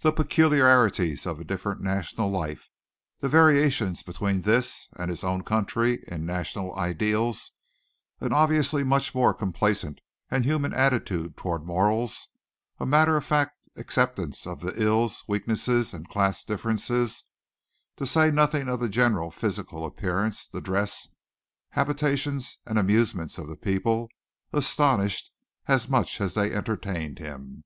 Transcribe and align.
The 0.00 0.12
peculiarities 0.12 1.24
of 1.24 1.40
a 1.40 1.44
different 1.44 1.80
national 1.80 2.28
life, 2.30 2.68
the 3.20 3.28
variations 3.30 4.02
between 4.02 4.42
this 4.42 4.86
and 4.98 5.08
his 5.08 5.24
own 5.24 5.44
country 5.44 6.04
in 6.08 6.26
national 6.26 6.76
ideals, 6.76 7.52
an 8.20 8.34
obviously 8.34 8.84
much 8.84 9.14
more 9.14 9.32
complaisant 9.32 10.00
and 10.30 10.44
human 10.44 10.74
attitude 10.74 11.38
toward 11.38 11.64
morals, 11.64 12.28
a 12.78 12.84
matter 12.84 13.16
of 13.16 13.24
fact 13.24 13.56
acceptance 13.76 14.46
of 14.46 14.60
the 14.60 14.74
ills, 14.76 15.24
weaknesses 15.26 15.94
and 15.94 16.10
class 16.10 16.44
differences, 16.44 17.24
to 17.96 18.04
say 18.04 18.30
nothing 18.30 18.68
of 18.68 18.80
the 18.80 18.90
general 18.90 19.30
physical 19.30 19.86
appearance, 19.86 20.46
the 20.46 20.60
dress, 20.60 21.08
habitations 21.70 22.58
and 22.66 22.78
amusements 22.78 23.38
of 23.38 23.48
the 23.48 23.56
people, 23.56 24.10
astonished 24.52 25.32
as 25.66 25.88
much 25.88 26.20
as 26.20 26.34
they 26.34 26.52
entertained 26.52 27.18
him. 27.18 27.64